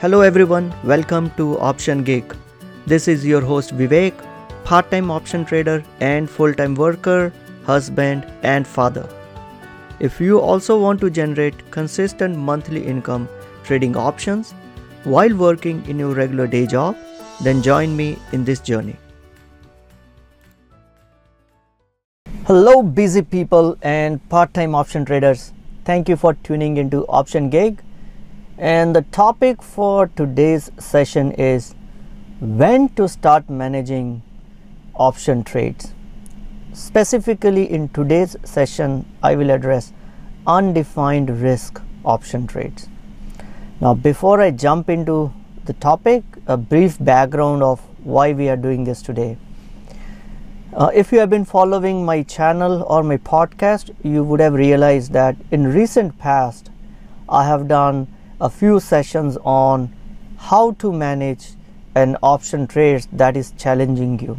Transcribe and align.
Hello 0.00 0.20
everyone, 0.20 0.72
welcome 0.84 1.28
to 1.36 1.58
Option 1.58 2.04
Gig. 2.04 2.32
This 2.86 3.08
is 3.08 3.26
your 3.26 3.40
host 3.40 3.76
Vivek, 3.76 4.14
part 4.62 4.92
time 4.92 5.10
option 5.10 5.44
trader 5.44 5.82
and 5.98 6.30
full 6.30 6.54
time 6.54 6.76
worker, 6.76 7.32
husband, 7.64 8.24
and 8.44 8.64
father. 8.64 9.08
If 9.98 10.20
you 10.20 10.38
also 10.38 10.78
want 10.80 11.00
to 11.00 11.10
generate 11.10 11.68
consistent 11.72 12.38
monthly 12.38 12.86
income 12.86 13.28
trading 13.64 13.96
options 13.96 14.52
while 15.02 15.34
working 15.34 15.84
in 15.88 15.98
your 15.98 16.14
regular 16.14 16.46
day 16.46 16.64
job, 16.64 16.96
then 17.42 17.60
join 17.60 17.96
me 17.96 18.16
in 18.30 18.44
this 18.44 18.60
journey. 18.60 18.94
Hello, 22.46 22.84
busy 22.84 23.22
people 23.22 23.76
and 23.82 24.22
part 24.28 24.54
time 24.54 24.76
option 24.76 25.04
traders. 25.04 25.52
Thank 25.84 26.08
you 26.08 26.14
for 26.16 26.34
tuning 26.34 26.76
into 26.76 27.04
Option 27.08 27.50
Gig. 27.50 27.82
And 28.58 28.96
the 28.96 29.02
topic 29.02 29.62
for 29.62 30.08
today's 30.08 30.72
session 30.80 31.30
is 31.30 31.76
when 32.40 32.88
to 32.96 33.06
start 33.06 33.48
managing 33.48 34.20
option 34.96 35.44
trades. 35.44 35.94
Specifically, 36.72 37.70
in 37.70 37.88
today's 37.90 38.36
session, 38.42 39.06
I 39.22 39.36
will 39.36 39.50
address 39.50 39.92
undefined 40.44 41.30
risk 41.40 41.80
option 42.04 42.48
trades. 42.48 42.88
Now, 43.80 43.94
before 43.94 44.40
I 44.40 44.50
jump 44.50 44.90
into 44.90 45.32
the 45.66 45.74
topic, 45.74 46.24
a 46.48 46.56
brief 46.56 46.98
background 46.98 47.62
of 47.62 47.78
why 48.02 48.32
we 48.32 48.48
are 48.48 48.56
doing 48.56 48.82
this 48.82 49.02
today. 49.02 49.36
Uh, 50.74 50.90
if 50.92 51.12
you 51.12 51.20
have 51.20 51.30
been 51.30 51.44
following 51.44 52.04
my 52.04 52.24
channel 52.24 52.82
or 52.88 53.04
my 53.04 53.18
podcast, 53.18 53.94
you 54.02 54.24
would 54.24 54.40
have 54.40 54.54
realized 54.54 55.12
that 55.12 55.36
in 55.52 55.72
recent 55.72 56.18
past, 56.18 56.72
I 57.28 57.46
have 57.46 57.68
done 57.68 58.08
a 58.40 58.48
few 58.48 58.78
sessions 58.78 59.36
on 59.44 59.92
how 60.36 60.70
to 60.72 60.92
manage 60.92 61.50
an 61.94 62.16
option 62.22 62.66
trade 62.66 63.06
that 63.12 63.36
is 63.36 63.52
challenging 63.58 64.18
you, 64.20 64.38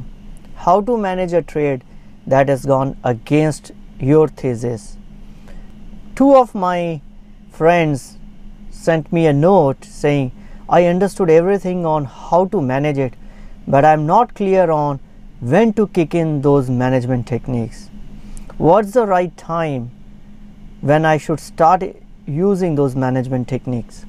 how 0.55 0.79
to 0.81 0.97
manage 0.97 1.33
a 1.33 1.41
trade 1.41 1.83
that 2.25 2.47
has 2.47 2.65
gone 2.65 2.97
against 3.03 3.71
your 3.99 4.27
thesis. 4.27 4.97
Two 6.15 6.35
of 6.35 6.55
my 6.55 7.01
friends 7.51 8.17
sent 8.69 9.11
me 9.11 9.25
a 9.27 9.33
note 9.33 9.83
saying, 9.83 10.31
I 10.69 10.85
understood 10.85 11.29
everything 11.29 11.85
on 11.85 12.05
how 12.05 12.45
to 12.45 12.61
manage 12.61 12.97
it, 12.97 13.15
but 13.67 13.83
I'm 13.83 14.05
not 14.05 14.33
clear 14.35 14.71
on 14.71 14.99
when 15.41 15.73
to 15.73 15.87
kick 15.87 16.15
in 16.15 16.41
those 16.41 16.69
management 16.69 17.27
techniques. 17.27 17.89
What's 18.57 18.91
the 18.91 19.05
right 19.05 19.35
time 19.35 19.91
when 20.81 21.05
I 21.05 21.17
should 21.17 21.39
start 21.39 21.83
using 22.29 22.75
those 22.75 22.95
management 22.95 23.47
techniques? 23.47 24.05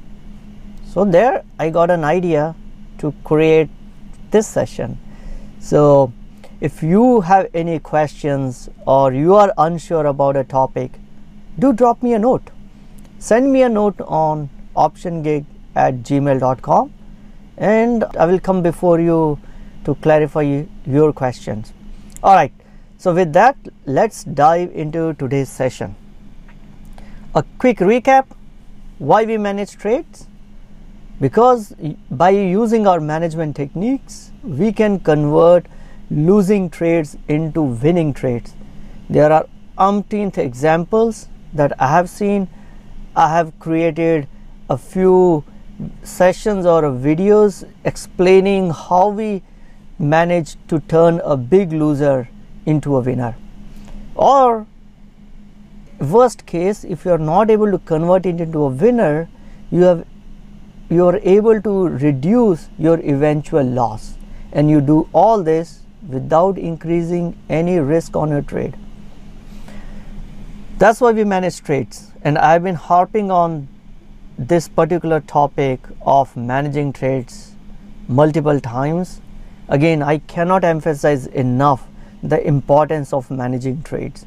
So, 0.84 1.04
there 1.04 1.44
I 1.58 1.70
got 1.70 1.90
an 1.90 2.04
idea 2.04 2.54
to 2.98 3.14
create 3.24 3.68
this 4.30 4.46
session. 4.46 4.98
So, 5.58 6.12
if 6.60 6.82
you 6.82 7.22
have 7.22 7.48
any 7.54 7.78
questions 7.78 8.68
or 8.86 9.12
you 9.12 9.34
are 9.34 9.52
unsure 9.56 10.06
about 10.06 10.36
a 10.36 10.44
topic, 10.44 10.92
do 11.58 11.72
drop 11.72 12.02
me 12.02 12.12
a 12.14 12.18
note. 12.18 12.50
Send 13.18 13.52
me 13.52 13.62
a 13.62 13.68
note 13.68 14.00
on 14.02 14.50
optiongig 14.76 15.44
at 15.74 16.02
gmail.com 16.02 16.92
and 17.56 18.04
I 18.18 18.26
will 18.26 18.40
come 18.40 18.62
before 18.62 19.00
you 19.00 19.38
to 19.84 19.94
clarify 19.96 20.64
your 20.84 21.12
questions. 21.12 21.72
All 22.22 22.34
right, 22.34 22.52
so 22.98 23.14
with 23.14 23.32
that, 23.32 23.56
let's 23.86 24.24
dive 24.24 24.70
into 24.72 25.14
today's 25.14 25.48
session. 25.48 25.94
A 27.32 27.44
quick 27.58 27.78
recap 27.78 28.26
why 28.98 29.24
we 29.24 29.38
manage 29.38 29.76
trades 29.76 30.26
because 31.20 31.74
by 32.10 32.30
using 32.30 32.88
our 32.88 32.98
management 32.98 33.54
techniques, 33.54 34.32
we 34.42 34.72
can 34.72 34.98
convert 34.98 35.66
losing 36.10 36.68
trades 36.68 37.16
into 37.28 37.62
winning 37.62 38.12
trades. 38.12 38.54
There 39.08 39.30
are 39.30 39.46
umpteenth 39.78 40.38
examples 40.38 41.28
that 41.52 41.72
I 41.80 41.88
have 41.88 42.10
seen. 42.10 42.48
I 43.14 43.28
have 43.28 43.56
created 43.60 44.26
a 44.68 44.76
few 44.76 45.44
sessions 46.02 46.66
or 46.66 46.82
videos 46.82 47.64
explaining 47.84 48.70
how 48.70 49.08
we 49.10 49.42
manage 50.00 50.56
to 50.66 50.80
turn 50.80 51.20
a 51.22 51.36
big 51.36 51.70
loser 51.72 52.28
into 52.66 52.96
a 52.96 53.00
winner. 53.00 53.36
Or, 54.16 54.66
worst 56.00 56.46
case, 56.46 56.84
if 56.84 57.04
you 57.04 57.12
are 57.12 57.18
not 57.18 57.50
able 57.50 57.70
to 57.70 57.78
convert 57.78 58.26
it 58.26 58.40
into 58.40 58.64
a 58.64 58.68
winner, 58.68 59.28
you 59.70 59.82
have 59.82 60.06
you 60.88 61.06
are 61.06 61.20
able 61.22 61.62
to 61.62 61.88
reduce 61.88 62.68
your 62.76 62.98
eventual 63.00 63.62
loss 63.62 64.14
and 64.52 64.68
you 64.68 64.80
do 64.80 65.08
all 65.12 65.40
this 65.40 65.82
without 66.08 66.58
increasing 66.58 67.38
any 67.48 67.78
risk 67.78 68.16
on 68.16 68.30
your 68.30 68.42
trade 68.42 68.74
that's 70.78 71.00
why 71.00 71.12
we 71.12 71.22
manage 71.22 71.62
trades 71.62 72.10
and 72.22 72.36
i've 72.38 72.64
been 72.64 72.74
harping 72.74 73.30
on 73.30 73.68
this 74.40 74.66
particular 74.68 75.20
topic 75.20 75.80
of 76.00 76.34
managing 76.34 76.92
trades 76.94 77.52
multiple 78.08 78.58
times. 78.58 79.20
Again, 79.68 80.02
I 80.02 80.18
cannot 80.18 80.64
emphasize 80.64 81.26
enough 81.26 81.86
the 82.22 82.44
importance 82.46 83.12
of 83.12 83.30
managing 83.30 83.82
trades. 83.82 84.24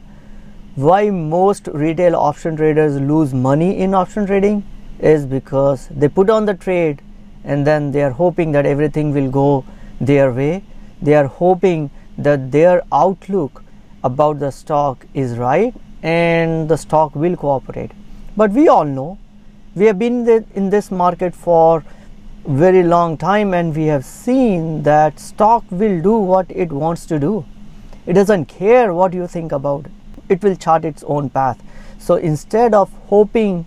Why 0.75 1.11
most 1.11 1.67
retail 1.72 2.16
option 2.16 2.56
traders 2.56 3.00
lose 3.00 3.31
money 3.31 3.78
in 3.78 3.94
option 3.94 4.25
trading 4.25 4.63
is 5.00 5.25
because 5.25 5.88
they 5.89 6.07
put 6.07 6.31
on 6.31 6.45
the 6.45 6.56
trade 6.56 7.01
and 7.44 7.67
then 7.67 7.91
they 7.91 8.01
are 8.01 8.09
hoping 8.09 8.51
that 8.53 8.66
everything 8.66 9.13
will 9.13 9.29
go 9.29 9.66
their 10.01 10.31
way. 10.31 10.63
They 11.00 11.13
are 11.13 11.28
hoping 11.28 11.91
that 12.17 12.51
their 12.51 12.81
outlook 12.91 13.63
about 14.03 14.39
the 14.39 14.51
stock 14.51 15.06
is 15.13 15.38
right 15.38 15.75
and 16.01 16.67
the 16.67 16.78
stock 16.78 17.13
will 17.16 17.35
cooperate. 17.35 17.91
But 18.35 18.50
we 18.50 18.67
all 18.67 18.85
know 18.85 19.19
we 19.75 19.85
have 19.85 20.00
been 20.00 20.28
in 20.55 20.72
this 20.72 20.90
market 20.90 21.35
for 21.35 21.84
very 22.47 22.81
long 22.81 23.16
time 23.16 23.53
and 23.53 23.75
we 23.75 23.85
have 23.85 24.03
seen 24.03 24.81
that 24.84 25.19
stock 25.19 25.63
will 25.69 26.01
do 26.01 26.17
what 26.17 26.45
it 26.50 26.72
wants 26.72 27.05
to 27.05 27.17
do 27.17 27.45
it 28.05 28.13
doesn't 28.13 28.45
care 28.45 28.94
what 28.94 29.13
you 29.13 29.25
think 29.28 29.53
about 29.53 29.85
it 29.85 29.91
it 30.29 30.44
will 30.44 30.56
chart 30.56 30.85
its 30.85 31.03
own 31.03 31.29
path. 31.29 31.61
So 32.00 32.16
instead 32.16 32.73
of 32.73 32.91
hoping 33.07 33.66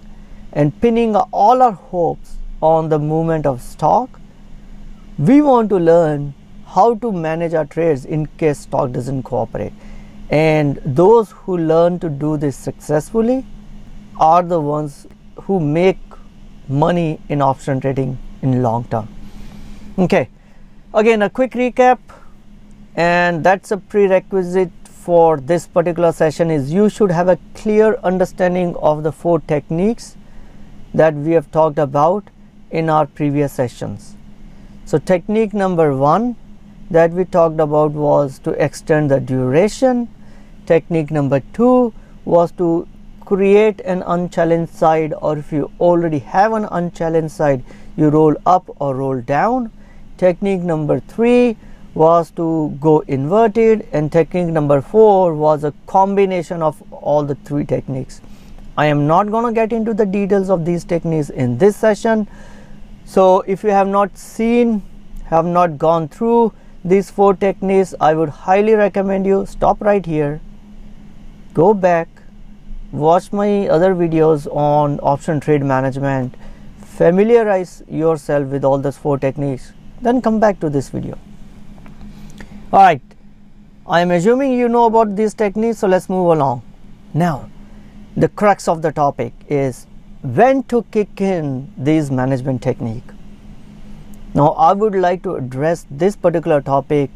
and 0.53 0.79
pinning 0.81 1.17
all 1.17 1.63
our 1.63 1.73
hopes 1.73 2.37
on 2.63 2.89
the 2.89 2.99
movement 2.99 3.47
of 3.47 3.61
stock 3.61 4.21
we 5.19 5.41
want 5.41 5.71
to 5.71 5.77
learn 5.79 6.35
how 6.67 6.95
to 6.97 7.11
manage 7.11 7.55
our 7.55 7.65
trades 7.65 8.05
in 8.05 8.27
case 8.39 8.61
stock 8.61 8.93
doesn't 8.93 9.23
cooperate. 9.23 9.73
And 10.29 10.81
those 10.85 11.31
who 11.31 11.57
learn 11.57 11.99
to 12.01 12.11
do 12.11 12.37
this 12.37 12.57
successfully 12.57 13.47
are 14.19 14.43
the 14.43 14.61
ones 14.61 15.07
who 15.43 15.59
make 15.61 15.99
money 16.69 17.21
in 17.29 17.41
option 17.41 17.81
trading 17.81 18.19
in 18.43 18.63
long 18.63 18.85
term. 18.85 19.09
Okay. 19.99 20.29
Again 20.93 21.23
a 21.23 21.31
quick 21.31 21.53
recap 21.53 21.99
and 22.95 23.45
that's 23.45 23.71
a 23.71 23.77
prerequisite 23.77 24.71
for 25.07 25.37
this 25.49 25.69
particular 25.69 26.11
session 26.11 26.51
is 26.51 26.73
you 26.73 26.89
should 26.89 27.13
have 27.13 27.29
a 27.29 27.39
clear 27.55 27.97
understanding 28.03 28.75
of 28.93 29.05
the 29.05 29.13
four 29.13 29.39
techniques 29.39 30.17
that 30.93 31.15
we 31.15 31.31
have 31.31 31.49
talked 31.53 31.79
about 31.79 32.25
in 32.73 32.91
our 32.91 33.07
previous 33.07 33.53
sessions. 33.53 34.17
So 34.85 34.99
technique 34.99 35.55
number 35.55 35.97
1 35.97 36.35
that 36.91 37.13
we 37.13 37.25
talked 37.25 37.61
about 37.61 37.93
was 37.93 38.41
to 38.41 38.51
extend 38.65 39.13
the 39.13 39.21
duration. 39.21 40.09
Technique 40.67 41.13
number 41.13 41.41
2 41.53 41.95
was 42.25 42.51
to 42.63 42.89
create 43.21 43.81
an 43.83 44.03
unchallenged 44.17 44.75
side 44.75 45.15
or 45.21 45.39
if 45.39 45.53
you 45.53 45.71
already 45.79 46.19
have 46.19 46.53
an 46.53 46.67
unchallenged 46.81 47.33
side 47.33 47.63
you 47.97 48.09
roll 48.09 48.35
up 48.45 48.69
or 48.81 48.97
roll 48.97 49.21
down. 49.21 49.71
Technique 50.19 50.63
number 50.63 50.99
3 50.99 51.57
was 51.97 52.31
to 52.33 52.49
go 52.81 53.01
inverted 53.19 53.87
and 53.93 54.13
technique 54.13 54.49
number 54.59 54.81
4 54.81 55.35
was 55.35 55.65
a 55.65 55.73
combination 55.87 56.63
of 56.63 56.83
all 56.93 57.23
the 57.25 57.35
three 57.51 57.65
techniques. 57.65 58.21
I 58.77 58.87
am 58.87 59.07
not 59.07 59.31
going 59.31 59.47
to 59.47 59.53
get 59.61 59.73
into 59.73 59.95
the 59.95 60.05
details 60.05 60.51
of 60.51 60.67
these 60.67 60.85
techniques 60.85 61.31
in 61.31 61.57
this 61.59 61.77
session. 61.77 62.29
So 63.07 63.41
if 63.55 63.65
you 63.65 63.71
have 63.71 63.89
not 63.89 64.19
seen 64.19 64.83
have 65.27 65.45
not 65.45 65.77
gone 65.77 66.09
through 66.09 66.53
these 66.91 67.11
four 67.11 67.35
techniques 67.45 67.95
i 68.09 68.15
would 68.19 68.33
highly 68.41 68.75
recommend 68.81 69.27
you 69.27 69.45
stop 69.53 69.81
right 69.89 70.07
here 70.07 70.41
go 71.55 71.73
back 71.87 72.23
watch 73.05 73.33
my 73.33 73.49
other 73.77 73.95
videos 74.03 74.47
on 74.65 74.99
option 75.15 75.41
trade 75.47 75.65
management 75.71 76.37
familiarize 76.99 77.73
yourself 78.03 78.47
with 78.57 78.65
all 78.65 78.79
those 78.79 79.01
four 79.07 79.19
techniques 79.19 79.73
then 80.01 80.23
come 80.23 80.39
back 80.39 80.61
to 80.61 80.71
this 80.71 80.91
video 80.91 81.19
all 82.73 82.81
right. 82.81 83.01
I 83.87 84.01
am 84.01 84.11
assuming 84.11 84.53
you 84.53 84.69
know 84.69 84.87
about 84.87 85.15
these 85.15 85.35
techniques 85.35 85.79
so 85.79 85.87
let's 85.87 86.09
move 86.09 86.33
along. 86.33 86.63
Now 87.15 87.49
the 88.17 88.29
crux 88.29 88.67
of 88.67 88.83
the 88.83 88.91
topic 88.91 89.33
is 89.49 89.87
when 90.23 90.65
to 90.65 90.83
kick 90.91 91.21
in 91.21 91.73
these 91.79 92.11
management 92.11 92.63
technique. 92.63 93.05
Now 94.35 94.49
i 94.49 94.73
would 94.73 94.97
like 94.97 95.23
to 95.23 95.37
address 95.37 95.87
this 95.91 96.17
particular 96.17 96.61
topic 96.61 97.11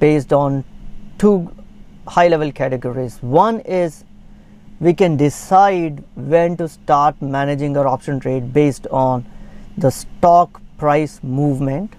based 0.00 0.32
on 0.32 0.64
two 1.18 1.52
high 2.08 2.26
level 2.26 2.50
categories. 2.50 3.22
One 3.22 3.60
is 3.60 4.04
we 4.80 4.92
can 4.92 5.16
decide 5.16 6.02
when 6.16 6.56
to 6.56 6.68
start 6.68 7.22
managing 7.22 7.76
our 7.76 7.86
option 7.86 8.18
trade 8.18 8.52
based 8.52 8.88
on 8.88 9.24
the 9.78 9.90
stock 9.90 10.60
price 10.78 11.20
movement 11.22 11.94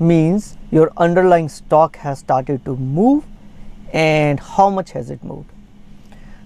means 0.00 0.56
your 0.70 0.90
underlying 0.96 1.48
stock 1.48 1.96
has 1.96 2.18
started 2.18 2.64
to 2.64 2.76
move 2.76 3.24
and 3.92 4.40
how 4.40 4.70
much 4.70 4.92
has 4.92 5.10
it 5.10 5.22
moved 5.22 5.50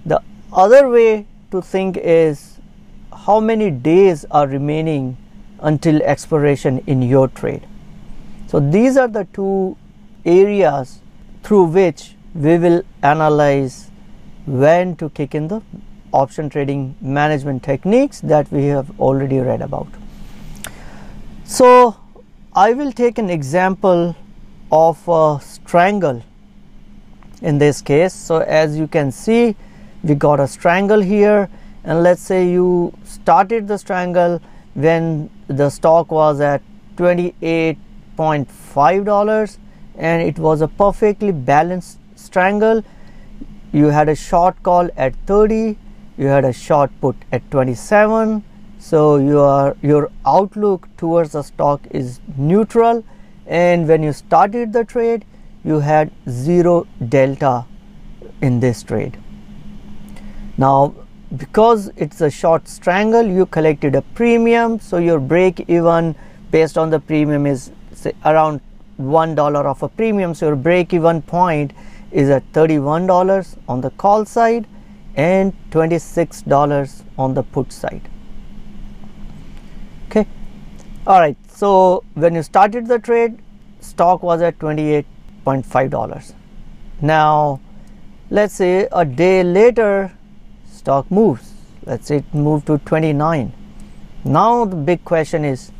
the 0.06 0.20
other 0.52 0.88
way 0.88 1.26
to 1.50 1.62
think 1.62 1.96
is 1.96 2.58
how 3.26 3.38
many 3.38 3.70
days 3.70 4.24
are 4.30 4.46
remaining 4.48 5.16
until 5.60 6.02
expiration 6.02 6.78
in 6.86 7.02
your 7.02 7.28
trade 7.28 7.66
so 8.46 8.60
these 8.60 8.96
are 8.96 9.08
the 9.08 9.24
two 9.32 9.76
areas 10.24 11.00
through 11.42 11.64
which 11.64 12.14
we 12.34 12.58
will 12.58 12.82
analyze 13.02 13.90
when 14.46 14.96
to 14.96 15.08
kick 15.10 15.34
in 15.34 15.48
the 15.48 15.62
option 16.12 16.48
trading 16.48 16.94
management 17.00 17.62
techniques 17.62 18.20
that 18.20 18.50
we 18.52 18.64
have 18.64 18.88
already 19.00 19.38
read 19.38 19.62
about. 19.62 19.88
So 21.44 21.96
I 22.56 22.72
will 22.72 22.92
take 22.92 23.18
an 23.18 23.30
example 23.30 24.14
of 24.70 25.08
a 25.08 25.40
strangle 25.42 26.22
in 27.42 27.58
this 27.58 27.82
case. 27.82 28.14
So 28.14 28.42
as 28.42 28.78
you 28.78 28.86
can 28.86 29.10
see 29.10 29.56
we 30.04 30.14
got 30.14 30.38
a 30.38 30.46
strangle 30.46 31.00
here 31.00 31.48
and 31.82 32.04
let's 32.04 32.22
say 32.22 32.48
you 32.48 32.96
started 33.02 33.66
the 33.66 33.76
strangle 33.76 34.40
when 34.74 35.30
the 35.48 35.68
stock 35.68 36.12
was 36.12 36.40
at 36.40 36.62
28.5 36.94 39.04
dollars 39.04 39.58
and 39.98 40.22
it 40.22 40.38
was 40.38 40.60
a 40.60 40.68
perfectly 40.68 41.32
balanced 41.32 41.98
strangle 42.14 42.84
you 43.72 43.86
had 43.86 44.08
a 44.08 44.14
short 44.14 44.62
call 44.62 44.88
at 44.96 45.12
30 45.26 45.76
you 46.16 46.28
had 46.28 46.44
a 46.44 46.52
short 46.52 46.92
put 47.00 47.16
at 47.32 47.50
27 47.50 48.44
so 48.84 49.16
your 49.16 49.76
your 49.82 50.10
outlook 50.26 50.88
towards 51.02 51.32
the 51.32 51.42
stock 51.42 51.86
is 51.90 52.20
neutral 52.36 53.02
and 53.46 53.88
when 53.88 54.02
you 54.02 54.12
started 54.12 54.74
the 54.74 54.84
trade 54.84 55.24
you 55.70 55.78
had 55.78 56.10
zero 56.28 56.74
delta 57.08 57.64
in 58.42 58.60
this 58.60 58.82
trade. 58.82 59.16
Now 60.58 60.94
because 61.34 61.90
it's 61.96 62.20
a 62.20 62.30
short 62.30 62.68
strangle 62.68 63.26
you 63.38 63.46
collected 63.46 63.94
a 63.94 64.02
premium. 64.20 64.78
So 64.78 64.98
your 64.98 65.18
break 65.18 65.64
even 65.66 66.14
based 66.50 66.76
on 66.76 66.90
the 66.90 67.00
premium 67.00 67.46
is 67.46 67.70
say 67.92 68.12
around 68.26 68.60
one 68.98 69.34
dollar 69.34 69.66
of 69.66 69.82
a 69.82 69.88
premium. 69.88 70.34
So 70.34 70.48
your 70.48 70.56
break 70.56 70.92
even 70.92 71.22
point 71.22 71.72
is 72.12 72.28
at 72.28 72.52
$31 72.52 73.56
on 73.66 73.80
the 73.80 73.90
call 73.90 74.26
side 74.26 74.66
and 75.16 75.54
$26 75.70 77.02
on 77.16 77.32
the 77.32 77.42
put 77.42 77.72
side 77.72 78.10
all 81.06 81.20
right. 81.20 81.36
So 81.48 82.04
when 82.14 82.34
you 82.34 82.42
started 82.42 82.86
the 82.86 82.98
trade 82.98 83.38
stock 83.80 84.22
was 84.22 84.42
at 84.42 84.58
28.5 84.58 85.90
dollars. 85.90 86.34
Now 87.00 87.60
let's 88.30 88.54
say 88.54 88.88
a 88.90 89.04
day 89.04 89.42
later 89.42 90.12
stock 90.70 91.10
moves. 91.10 91.52
Let's 91.84 92.06
say 92.06 92.16
it 92.18 92.34
moved 92.34 92.66
to 92.68 92.78
29 92.78 93.52
now 94.24 94.64
the 94.64 94.76
big 94.76 95.04
question 95.04 95.44
is 95.44 95.70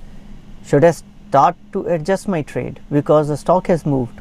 should 0.67 0.85
i 0.85 0.91
start 0.91 1.57
to 1.73 1.81
adjust 1.87 2.29
my 2.29 2.43
trade 2.43 2.81
because 2.93 3.29
the 3.29 3.37
stock 3.39 3.69
has 3.69 3.87
moved? 3.87 4.21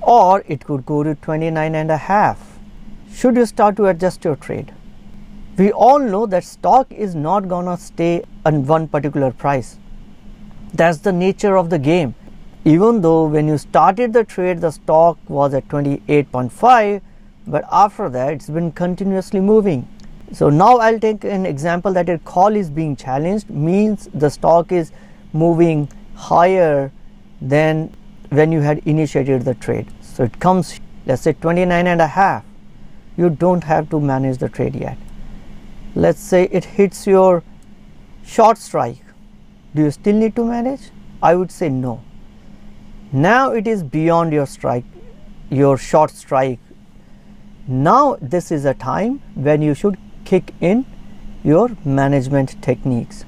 Or 0.00 0.44
it 0.46 0.64
could 0.64 0.86
go 0.86 1.02
to 1.02 1.16
29 1.16 1.74
and 1.74 1.90
a 1.90 1.96
half. 1.96 2.58
Should 3.12 3.34
you 3.34 3.44
start 3.44 3.76
to 3.76 3.86
adjust 3.86 4.24
your 4.24 4.36
trade? 4.36 4.72
We 5.58 5.72
all 5.72 5.98
know 5.98 6.26
that 6.26 6.44
stock 6.44 6.92
is 6.92 7.16
not 7.16 7.48
gonna 7.48 7.76
stay 7.76 8.22
on 8.44 8.64
one 8.66 8.86
particular 8.86 9.32
price 9.32 9.78
that's 10.76 10.98
the 10.98 11.12
nature 11.12 11.56
of 11.56 11.70
the 11.70 11.78
game. 11.78 12.14
Even 12.64 13.00
though 13.00 13.26
when 13.26 13.46
you 13.46 13.58
started 13.58 14.12
the 14.12 14.24
trade 14.24 14.60
the 14.60 14.70
stock 14.70 15.18
was 15.28 15.54
at 15.54 15.68
28.5 15.68 17.00
but 17.46 17.64
after 17.70 18.08
that 18.08 18.32
it's 18.32 18.50
been 18.50 18.72
continuously 18.72 19.40
moving. 19.40 19.88
So 20.32 20.50
now 20.50 20.78
i'll 20.78 20.98
take 20.98 21.24
an 21.24 21.46
example 21.46 21.92
that 21.92 22.08
a 22.08 22.18
call 22.18 22.56
is 22.56 22.70
being 22.70 22.96
challenged 22.96 23.48
means 23.48 24.08
the 24.12 24.28
stock 24.28 24.72
is 24.72 24.90
moving 25.32 25.88
higher 26.14 26.90
than 27.40 27.94
when 28.30 28.50
you 28.50 28.60
had 28.60 28.78
initiated 28.78 29.42
the 29.44 29.54
trade. 29.54 29.86
So 30.00 30.24
it 30.24 30.40
comes 30.40 30.80
let's 31.06 31.22
say 31.22 31.34
29 31.34 31.86
and 31.86 32.00
a 32.00 32.06
half. 32.08 32.44
You 33.16 33.30
don't 33.30 33.62
have 33.64 33.88
to 33.90 34.00
manage 34.00 34.38
the 34.38 34.48
trade 34.48 34.74
yet. 34.74 34.98
Let's 35.94 36.20
say 36.20 36.48
it 36.50 36.64
hits 36.64 37.06
your 37.06 37.42
short 38.24 38.58
strike 38.58 39.05
do 39.76 39.82
you 39.88 39.90
still 40.00 40.20
need 40.24 40.36
to 40.36 40.44
manage? 40.44 40.90
I 41.22 41.34
would 41.36 41.52
say 41.52 41.68
no. 41.68 42.02
Now 43.12 43.52
it 43.52 43.66
is 43.76 43.82
beyond 43.96 44.32
your 44.32 44.46
strike 44.46 44.84
your 45.50 45.76
short 45.78 46.10
strike. 46.10 46.58
Now 47.68 48.16
this 48.20 48.50
is 48.50 48.64
a 48.64 48.74
time 48.74 49.20
when 49.34 49.62
you 49.62 49.74
should 49.74 49.96
kick 50.24 50.52
in 50.60 50.86
your 51.44 51.70
management 51.84 52.60
techniques. 52.62 53.24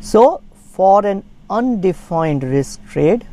So 0.00 0.42
for 0.54 1.04
an 1.04 1.24
undefined 1.50 2.42
risk 2.44 2.84
trade 2.88 3.26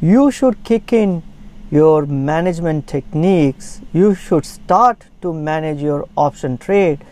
you 0.00 0.30
should 0.30 0.62
kick 0.64 0.92
in 0.92 1.22
your 1.70 2.04
management 2.06 2.86
techniques, 2.86 3.80
you 3.92 4.14
should 4.14 4.44
start 4.44 5.06
to 5.22 5.32
manage 5.32 5.80
your 5.80 6.06
option 6.16 6.58
trade. 6.58 7.02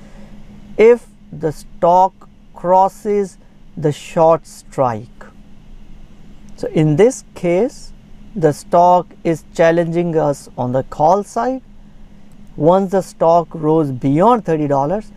If 0.77 1.07
the 1.33 1.53
stock 1.53 2.29
crosses 2.55 3.39
the 3.77 3.93
short 3.93 4.47
strike. 4.47 5.09
So, 6.57 6.69
in 6.69 6.97
this 6.97 7.25
case, 7.35 7.93
the 8.35 8.53
stock 8.53 9.07
is 9.25 9.45
challenging 9.55 10.17
us 10.17 10.49
on 10.57 10.73
the 10.73 10.83
call 10.85 11.25
side. 11.25 11.63
Once 12.57 12.91
the 12.91 13.03
stock 13.03 13.49
rose 13.55 13.91
beyond 13.91 14.45
$30, 14.45 15.11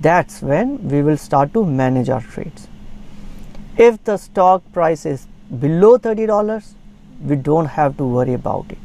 that's 0.00 0.42
when 0.42 0.88
we 0.88 1.02
will 1.02 1.16
start 1.16 1.52
to 1.54 1.64
manage 1.64 2.08
our 2.08 2.20
trades. 2.20 2.68
If 3.76 4.02
the 4.04 4.16
stock 4.16 4.62
price 4.72 5.06
is 5.06 5.26
below 5.60 5.98
$30, 5.98 6.74
we 7.24 7.36
don't 7.36 7.66
have 7.66 7.96
to 7.98 8.04
worry 8.04 8.34
about 8.34 8.66
it. 8.70 8.78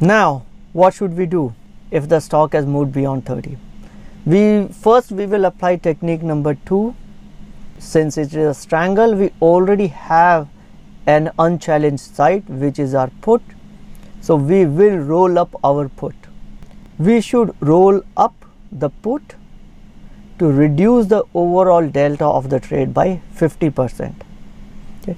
Now, 0.00 0.44
what 0.72 0.94
should 0.94 1.16
we 1.16 1.26
do 1.26 1.54
if 1.90 2.08
the 2.08 2.20
stock 2.20 2.52
has 2.52 2.66
moved 2.66 2.92
beyond 2.92 3.26
30? 3.26 3.56
We 4.26 4.68
first 4.68 5.10
we 5.10 5.26
will 5.26 5.44
apply 5.44 5.76
technique 5.76 6.22
number 6.22 6.54
2 6.66 6.94
since 7.78 8.18
it 8.18 8.34
is 8.34 8.46
a 8.50 8.54
strangle 8.54 9.14
we 9.14 9.30
already 9.40 9.86
have 9.86 10.48
an 11.06 11.30
unchallenged 11.38 12.14
site 12.20 12.48
which 12.64 12.78
is 12.78 12.94
our 12.94 13.10
put 13.22 13.42
so 14.20 14.36
we 14.36 14.64
will 14.66 14.98
roll 14.98 15.38
up 15.38 15.54
our 15.64 15.88
put 15.88 16.14
we 16.98 17.20
should 17.20 17.54
roll 17.60 18.00
up 18.16 18.44
the 18.70 18.90
put 18.90 19.34
to 20.38 20.52
reduce 20.60 21.06
the 21.06 21.22
overall 21.34 21.88
delta 21.88 22.24
of 22.24 22.50
the 22.50 22.60
trade 22.60 22.92
by 22.92 23.20
50% 23.34 24.14
okay. 25.02 25.16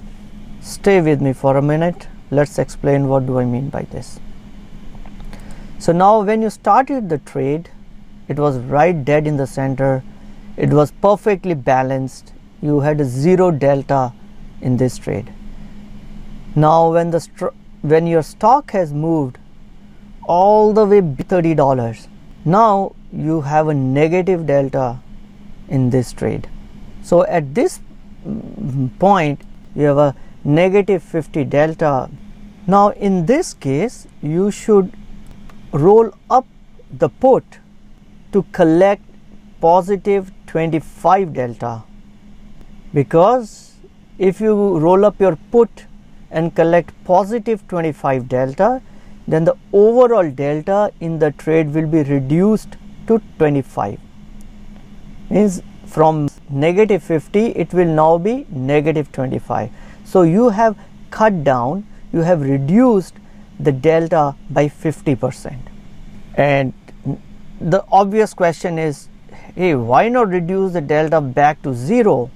stay 0.61 1.01
with 1.01 1.21
me 1.21 1.33
for 1.33 1.57
a 1.57 1.63
minute 1.63 2.09
let's 2.31 2.59
explain 2.59 3.09
what 3.09 3.27
do 3.27 3.39
i 3.39 3.45
mean 3.45 3.69
by 3.69 3.83
this 3.95 4.21
so 5.81 5.93
now 5.93 6.21
when 6.21 6.43
you 6.43 6.51
started 6.51 7.09
the 7.09 7.17
trade, 7.17 7.71
it 8.29 8.39
was 8.39 8.59
right 8.59 9.03
dead 9.03 9.27
in 9.27 9.39
the 9.39 9.47
center. 9.47 10.05
It 10.59 10.69
was 10.69 10.91
perfectly 10.91 11.55
balanced. 11.55 12.35
You 12.63 12.81
had 12.81 13.01
a 13.01 13.05
zero 13.05 13.51
delta 13.51 14.13
in 14.61 14.77
this 14.77 14.99
trade. 14.99 15.33
Now 16.55 16.93
when 16.93 17.11
the 17.11 17.53
when 17.83 18.07
your 18.07 18.23
stock 18.23 18.73
has 18.73 18.93
moved 18.93 19.39
all 20.25 20.73
the 20.73 20.85
way 20.85 21.01
$30, 21.01 22.09
now 22.45 22.95
you 23.13 23.41
have 23.41 23.69
a 23.69 23.75
negative 23.75 24.47
delta 24.47 25.01
in 25.69 25.91
this 25.91 26.13
trade. 26.13 26.49
So 27.03 27.25
at 27.27 27.55
this 27.55 27.81
mm, 28.27 28.91
point 28.99 29.43
you 29.75 29.85
have 29.85 29.99
a 29.99 30.15
negative 30.45 31.03
50 31.03 31.45
delta. 31.45 32.11
Now 32.67 32.91
in 32.91 33.27
this 33.27 33.55
case 33.55 34.07
you 34.21 34.51
should 34.51 34.93
roll 35.73 36.13
up 36.29 36.47
the 36.91 37.09
put 37.09 37.45
to 38.33 38.43
collect 38.53 39.03
positive 39.61 40.33
25 40.47 41.33
delta 41.33 41.85
because 42.93 43.75
if 44.19 44.41
you 44.41 44.79
roll 44.79 45.05
up 45.05 45.21
your 45.21 45.37
put 45.51 45.87
and 46.31 46.55
collect 46.55 46.93
positive 47.05 47.67
25 47.69 48.29
delta 48.29 48.83
then 49.27 49.45
the 49.45 49.57
overall 49.73 50.31
delta 50.31 50.93
in 51.01 51.19
the 51.19 51.31
trade 51.33 51.73
will 51.73 51.87
be 51.87 52.03
reduced 52.03 52.77
to 53.07 53.21
25 53.39 53.99
means 55.31 55.63
from 55.87 56.29
negative 56.49 57.03
50 57.03 57.47
it 57.65 57.73
will 57.73 57.95
now 58.03 58.19
be 58.19 58.47
negative 58.51 59.11
25 59.13 59.71
So 60.11 60.23
you 60.23 60.49
have 60.49 60.77
cut 61.13 61.45
down, 61.45 61.87
you 62.13 62.23
have 62.23 62.41
reduced 62.43 63.15
the 63.61 63.71
delta 63.71 64.35
by 64.51 64.67
50%. 64.67 65.57
And 66.35 66.73
the 67.61 67.85
obvious 67.93 68.35
question 68.35 68.77
is 68.79 69.09
hey, 69.55 69.75
why 69.75 70.09
not 70.09 70.29
reduce 70.29 70.73
the 70.73 70.81
delta 70.81 71.21
back 71.21 71.63
to 71.63 71.75
zero? 71.75 72.31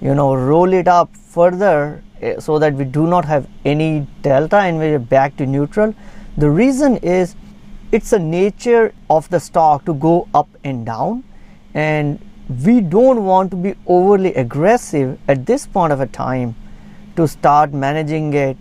You 0.00 0.14
know, 0.14 0.34
roll 0.34 0.72
it 0.72 0.88
up 0.88 1.14
further 1.14 2.02
eh, 2.22 2.38
so 2.38 2.58
that 2.58 2.74
we 2.74 2.84
do 2.84 3.06
not 3.06 3.24
have 3.26 3.46
any 3.64 4.06
delta 4.22 4.56
and 4.56 4.78
we're 4.78 4.98
back 4.98 5.36
to 5.36 5.46
neutral. 5.46 5.94
The 6.38 6.50
reason 6.50 6.96
is 6.98 7.34
it's 7.92 8.12
a 8.12 8.18
nature 8.18 8.94
of 9.10 9.28
the 9.28 9.38
stock 9.38 9.84
to 9.84 9.94
go 9.94 10.26
up 10.32 10.48
and 10.64 10.86
down 10.86 11.24
and 11.74 12.18
we 12.64 12.80
don't 12.80 13.24
want 13.24 13.50
to 13.50 13.56
be 13.56 13.74
overly 13.86 14.34
aggressive 14.34 15.18
at 15.28 15.44
this 15.44 15.66
point 15.66 15.92
of 15.92 16.00
a 16.00 16.06
time 16.06 16.54
to 17.16 17.28
start 17.28 17.72
managing 17.72 18.32
it. 18.32 18.56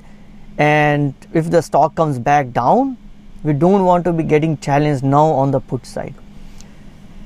And 0.57 1.13
if 1.33 1.49
the 1.49 1.61
stock 1.61 1.95
comes 1.95 2.19
back 2.19 2.51
down 2.51 2.97
we 3.43 3.53
don't 3.53 3.85
want 3.85 4.03
to 4.03 4.11
be 4.11 4.23
getting 4.23 4.57
challenged 4.57 5.03
now 5.03 5.25
on 5.27 5.51
the 5.51 5.61
put 5.61 5.85
side. 5.85 6.13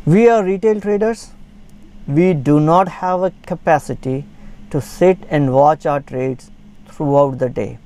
We 0.06 0.30
are 0.30 0.44
retail 0.44 0.80
traders 0.80 1.32
we 2.08 2.34
do 2.34 2.60
not 2.60 2.88
have 2.88 3.24
a 3.24 3.32
capacity 3.46 4.26
to 4.70 4.82
sit 4.82 5.18
and 5.30 5.54
watch 5.54 5.86
our 5.86 6.02
trades 6.02 6.52
throughout 6.88 7.40
the 7.40 7.50
day 7.50 7.78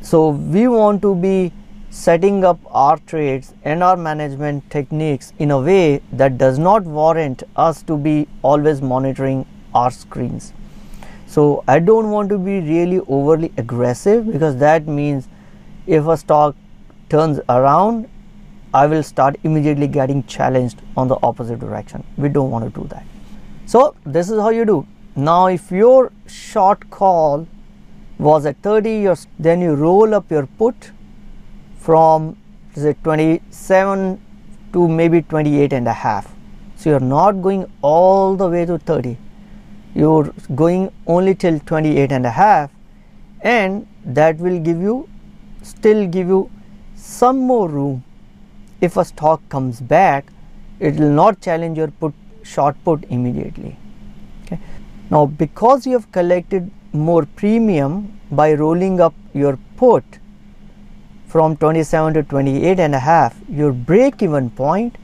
so 0.00 0.30
we 0.30 0.68
want 0.68 1.02
to 1.02 1.14
be 1.14 1.52
setting 1.90 2.44
up 2.44 2.58
our 2.70 2.96
trades 2.98 3.52
and 3.64 3.82
our 3.82 3.96
management 3.96 4.68
techniques 4.70 5.32
in 5.38 5.50
a 5.50 5.60
way 5.60 6.00
that 6.12 6.38
does 6.38 6.58
not 6.58 6.84
warrant 6.84 7.42
us 7.56 7.82
to 7.82 7.96
be 7.96 8.28
always 8.42 8.80
monitoring 8.80 9.44
our 9.74 9.90
screens. 9.90 10.52
So 11.26 11.64
I 11.66 11.78
don't 11.80 12.10
want 12.10 12.28
to 12.30 12.38
be 12.38 12.60
really 12.60 13.00
overly 13.08 13.52
aggressive 13.56 14.30
because 14.30 14.56
that 14.56 14.86
means 14.86 15.28
if 15.86 16.06
a 16.06 16.16
stock 16.16 16.54
turns 17.08 17.40
around, 17.48 18.08
I 18.72 18.86
will 18.86 19.02
start 19.02 19.36
immediately 19.42 19.88
getting 19.88 20.22
challenged 20.24 20.82
on 20.96 21.08
the 21.08 21.16
opposite 21.22 21.58
direction. 21.58 22.04
We 22.16 22.28
don't 22.28 22.50
want 22.50 22.72
to 22.72 22.80
do 22.80 22.86
that. 22.88 23.04
So 23.66 23.94
this 24.04 24.30
is 24.30 24.38
how 24.38 24.50
you 24.50 24.64
do. 24.64 24.86
Now 25.16 25.46
if 25.46 25.70
your 25.70 26.12
short 26.26 26.88
call 26.90 27.46
was 28.18 28.46
at 28.46 28.56
30, 28.62 29.14
then 29.38 29.60
you 29.60 29.74
roll 29.74 30.14
up 30.14 30.30
your 30.30 30.46
put 30.46 30.92
from 31.78 32.36
say 32.76 32.94
27 33.02 34.20
to 34.72 34.86
maybe 34.88 35.22
28 35.22 35.72
and 35.72 35.88
a 35.88 35.92
half 35.92 36.32
so 36.76 36.90
you're 36.90 37.00
not 37.00 37.40
going 37.42 37.64
all 37.82 38.36
the 38.36 38.48
way 38.48 38.64
to 38.64 38.78
30 38.78 39.16
you're 39.94 40.32
going 40.54 40.92
only 41.06 41.34
till 41.34 41.58
28 41.60 42.12
and 42.12 42.26
a 42.26 42.30
half 42.30 42.70
and 43.40 43.86
that 44.04 44.38
will 44.38 44.60
give 44.60 44.80
you 44.80 45.08
still 45.62 46.06
give 46.06 46.28
you 46.28 46.48
some 46.94 47.38
more 47.38 47.68
room 47.68 48.04
if 48.80 48.96
a 48.96 49.04
stock 49.04 49.40
comes 49.48 49.80
back 49.80 50.26
it 50.78 50.94
will 50.96 51.10
not 51.10 51.40
challenge 51.40 51.76
your 51.76 51.88
put 51.88 52.14
short 52.42 52.76
put 52.84 53.04
immediately. 53.10 53.76
Okay. 54.44 54.58
Now 55.10 55.26
because 55.26 55.86
you 55.86 55.92
have 55.92 56.10
collected 56.12 56.70
more 56.92 57.26
premium 57.26 58.20
by 58.30 58.54
rolling 58.54 59.00
up 59.00 59.14
your 59.32 59.58
put 59.76 60.04
from 61.26 61.56
27 61.56 62.14
to 62.14 62.22
28 62.22 62.80
and 62.80 62.94
a 62.94 62.98
half 62.98 63.36
your 63.48 63.72
break 63.72 64.22
even 64.22 64.50
point 64.50 64.96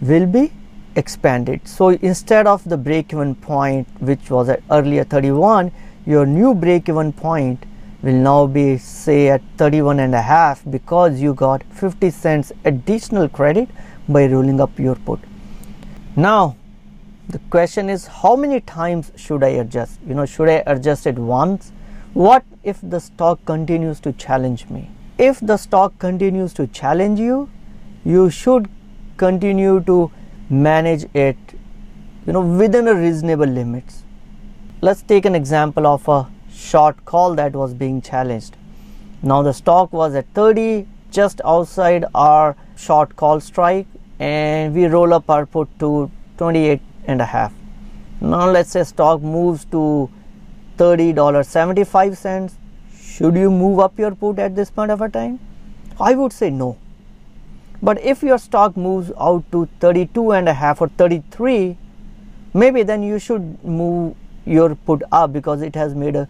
will 0.00 0.26
be 0.26 0.52
expanded. 0.96 1.66
So 1.66 1.90
instead 1.90 2.46
of 2.46 2.68
the 2.68 2.76
break 2.76 3.12
even 3.12 3.34
point 3.34 3.88
which 4.00 4.30
was 4.30 4.48
at 4.48 4.62
earlier 4.70 5.04
31 5.04 5.72
your 6.04 6.26
new 6.26 6.54
break 6.54 6.88
even 6.88 7.12
point 7.12 7.64
will 8.02 8.14
now 8.14 8.46
be 8.46 8.78
say 8.78 9.28
at 9.28 9.42
31 9.58 10.00
and 10.00 10.14
a 10.14 10.22
half 10.22 10.62
because 10.68 11.20
you 11.20 11.34
got 11.34 11.62
50 11.72 12.10
cents 12.10 12.52
additional 12.64 13.28
credit 13.28 13.68
by 14.08 14.26
rolling 14.26 14.60
up 14.60 14.78
your 14.78 14.96
put. 14.96 15.20
Now 16.16 16.56
the 17.28 17.38
question 17.50 17.88
is 17.88 18.06
how 18.06 18.34
many 18.34 18.60
times 18.60 19.12
should 19.16 19.44
i 19.44 19.48
adjust? 19.64 20.00
You 20.06 20.14
know 20.14 20.26
should 20.26 20.48
i 20.48 20.62
adjust 20.66 21.06
it 21.06 21.16
once? 21.16 21.72
What 22.12 22.44
if 22.64 22.80
the 22.82 22.98
stock 22.98 23.44
continues 23.44 24.00
to 24.00 24.12
challenge 24.12 24.68
me? 24.68 24.90
If 25.16 25.38
the 25.40 25.56
stock 25.56 25.98
continues 25.98 26.52
to 26.54 26.66
challenge 26.66 27.20
you 27.20 27.48
you 28.04 28.30
should 28.30 28.68
continue 29.16 29.80
to 29.84 30.10
manage 30.50 31.04
it 31.14 31.36
you 32.26 32.32
know 32.32 32.40
within 32.40 32.88
a 32.88 32.94
reasonable 32.94 33.46
limits. 33.46 34.02
Let's 34.80 35.02
take 35.02 35.24
an 35.24 35.36
example 35.36 35.86
of 35.86 36.08
a 36.08 36.26
short 36.70 37.04
call 37.12 37.34
that 37.40 37.58
was 37.62 37.74
being 37.82 38.00
challenged 38.10 38.56
now 39.22 39.42
the 39.48 39.52
stock 39.60 39.92
was 40.00 40.14
at 40.22 40.26
30 40.40 40.86
just 41.18 41.40
outside 41.54 42.04
our 42.14 42.56
short 42.86 43.14
call 43.16 43.40
strike 43.40 43.86
and 44.18 44.74
we 44.74 44.86
roll 44.96 45.14
up 45.20 45.28
our 45.36 45.46
put 45.46 45.78
to 45.84 46.10
28 46.38 46.80
and 47.06 47.20
a 47.20 47.30
half 47.34 47.52
now 48.20 48.48
let's 48.56 48.70
say 48.78 48.84
stock 48.84 49.22
moves 49.36 49.64
to 49.76 49.84
$30.75 50.78 52.52
should 53.12 53.36
you 53.36 53.50
move 53.50 53.78
up 53.78 53.98
your 53.98 54.14
put 54.14 54.38
at 54.38 54.56
this 54.56 54.70
point 54.70 54.90
of 54.90 55.02
a 55.02 55.08
time? 55.08 55.38
I 56.00 56.14
would 56.14 56.32
say 56.32 56.48
no. 56.48 56.78
But 57.82 58.00
if 58.00 58.22
your 58.22 58.38
stock 58.38 58.74
moves 58.74 59.12
out 59.20 59.44
to 59.52 59.68
32 59.80 60.32
and 60.32 60.48
a 60.48 60.54
half 60.54 60.80
or 60.80 60.88
33, 60.88 61.76
maybe 62.54 62.82
then 62.82 63.02
you 63.02 63.18
should 63.18 63.62
move 63.62 64.16
your 64.46 64.74
put 64.74 65.02
up 65.12 65.32
because 65.34 65.60
it 65.60 65.74
has 65.74 65.94
made 65.94 66.16
a, 66.16 66.26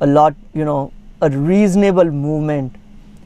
a 0.00 0.06
lot, 0.06 0.34
you 0.54 0.64
know, 0.64 0.92
a 1.20 1.30
reasonable 1.30 2.10
movement 2.10 2.74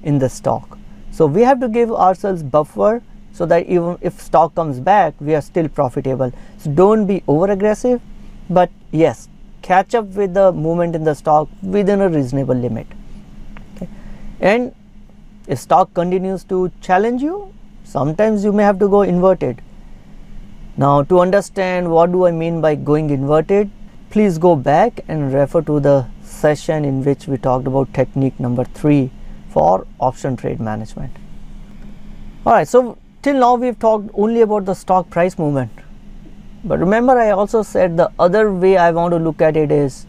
in 0.03 0.19
the 0.19 0.29
stock. 0.29 0.79
So 1.11 1.27
we 1.27 1.43
have 1.43 1.61
to 1.61 1.69
give 1.69 1.91
ourselves 1.91 2.43
buffer 2.43 3.03
so 3.33 3.47
that 3.47 3.67
even 3.67 3.99
if 4.01 4.21
stock 4.21 4.55
comes 4.55 4.81
back, 4.81 5.15
we 5.21 5.35
are 5.35 5.41
still 5.41 5.69
profitable. 5.69 6.33
So 6.59 6.71
don't 6.71 7.07
be 7.07 7.23
over 7.27 7.51
aggressive, 7.51 8.01
but 8.49 8.71
yes, 8.93 9.29
catch 9.63 9.95
up 9.95 10.07
with 10.07 10.35
the 10.35 10.53
movement 10.53 10.95
in 10.95 11.05
the 11.05 11.15
stock 11.15 11.49
within 11.63 12.01
a 12.01 12.09
reasonable 12.09 12.55
limit. 12.55 12.87
Okay. 13.77 13.89
And 14.41 14.75
if 15.47 15.59
stock 15.59 15.93
continues 15.95 16.45
to 16.45 16.71
challenge 16.81 17.23
you, 17.23 17.53
sometimes 17.85 18.45
you 18.45 18.53
may 18.53 18.63
have 18.63 18.79
to 18.79 18.89
go 18.89 19.03
inverted. 19.03 19.63
Now, 20.77 21.03
to 21.03 21.21
understand 21.21 21.91
what 21.91 22.13
do 22.13 22.27
I 22.27 22.31
mean 22.31 22.61
by 22.61 22.75
going 22.75 23.11
inverted, 23.11 23.71
please 24.11 24.39
go 24.39 24.57
back 24.57 25.05
and 25.09 25.33
refer 25.33 25.63
to 25.63 25.81
the 25.81 26.07
session 26.41 26.85
in 26.85 27.05
which 27.05 27.27
we 27.27 27.37
talked 27.49 27.67
about 27.67 27.93
technique 27.95 28.41
number 28.41 28.65
three 28.65 29.11
for 29.49 29.87
option 29.99 30.37
trade 30.37 30.61
management. 30.61 31.13
All 32.47 32.53
right, 32.55 32.69
so 32.69 32.97
till 33.23 33.39
now 33.45 33.55
we've 33.55 33.79
talked 33.79 34.11
only 34.15 34.41
about 34.49 34.65
the 34.65 34.75
stock 34.75 35.11
price 35.11 35.39
movement 35.39 35.73
but 36.63 36.79
remember, 36.79 37.19
I 37.19 37.31
also 37.31 37.63
said 37.63 37.97
the 37.97 38.11
other 38.19 38.53
way 38.53 38.77
I 38.77 38.91
want 38.91 39.13
to 39.13 39.19
look 39.19 39.41
at 39.41 39.57
it 39.57 39.73
is 39.73 40.07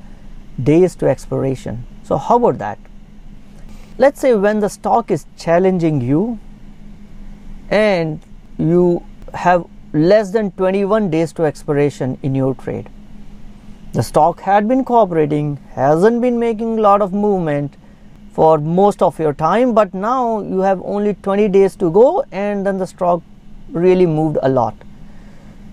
days 0.61 0.95
to 0.97 1.07
expiration. 1.07 1.85
So, 2.03 2.17
how 2.17 2.35
about 2.35 2.57
that? 2.57 2.77
Let's 3.97 4.19
say 4.19 4.35
when 4.35 4.59
the 4.59 4.69
stock 4.69 5.11
is 5.11 5.25
challenging 5.37 6.01
you 6.01 6.39
and 7.69 8.19
you 8.57 9.05
have 9.33 9.65
less 9.93 10.31
than 10.31 10.51
21 10.51 11.09
days 11.09 11.31
to 11.33 11.43
expiration 11.43 12.17
in 12.21 12.35
your 12.35 12.53
trade. 12.55 12.89
The 13.93 14.03
stock 14.03 14.39
had 14.39 14.67
been 14.67 14.85
cooperating, 14.85 15.57
hasn't 15.73 16.21
been 16.21 16.39
making 16.39 16.79
a 16.79 16.81
lot 16.81 17.01
of 17.01 17.13
movement 17.13 17.75
for 18.31 18.57
most 18.57 19.01
of 19.01 19.19
your 19.19 19.33
time, 19.33 19.73
but 19.73 19.93
now 19.93 20.41
you 20.41 20.59
have 20.59 20.81
only 20.83 21.15
20 21.15 21.49
days 21.49 21.75
to 21.77 21.91
go, 21.91 22.23
and 22.31 22.65
then 22.65 22.77
the 22.77 22.87
stock 22.87 23.21
really 23.71 24.05
moved 24.05 24.37
a 24.41 24.49
lot. 24.49 24.75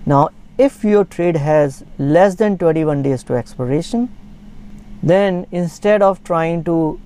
Now, 0.05 0.29
if 0.57 0.83
your 0.83 1.05
trade 1.05 1.37
has 1.37 1.85
less 1.97 2.35
than 2.35 2.57
21 2.57 3.01
days 3.01 3.23
to 3.23 3.33
expiration 3.33 4.09
then 5.01 5.47
instead 5.51 6.01
of 6.01 6.21
trying 6.25 6.63
to 6.65 6.99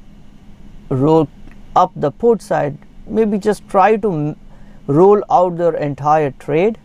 roll 0.89 1.27
up 1.75 1.91
the 1.95 2.09
put 2.09 2.41
side 2.41 2.77
maybe 3.05 3.37
just 3.37 3.67
try 3.69 3.95
to 3.95 4.35
roll 4.87 5.23
out 5.29 5.57
your 5.57 5.75
entire 5.75 6.31
trade 6.31 6.79